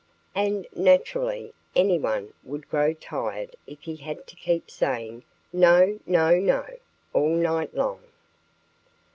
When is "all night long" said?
7.13-8.01